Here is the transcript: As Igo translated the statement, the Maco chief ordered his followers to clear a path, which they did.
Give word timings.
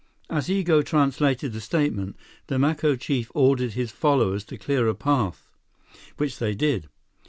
As 0.31 0.47
Igo 0.49 0.83
translated 0.83 1.53
the 1.53 1.61
statement, 1.61 2.15
the 2.47 2.57
Maco 2.57 2.95
chief 2.95 3.31
ordered 3.35 3.73
his 3.73 3.91
followers 3.91 4.43
to 4.45 4.57
clear 4.57 4.87
a 4.87 4.95
path, 4.95 5.47
which 6.17 6.39
they 6.39 6.55
did. 6.55 6.89